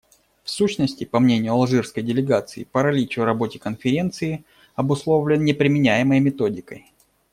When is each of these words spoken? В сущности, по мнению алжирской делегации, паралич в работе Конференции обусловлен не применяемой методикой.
В 0.43 0.49
сущности, 0.49 1.03
по 1.05 1.19
мнению 1.19 1.51
алжирской 1.53 2.01
делегации, 2.01 2.63
паралич 2.63 3.19
в 3.19 3.23
работе 3.23 3.59
Конференции 3.59 4.43
обусловлен 4.73 5.45
не 5.45 5.53
применяемой 5.53 6.19
методикой. 6.19 6.91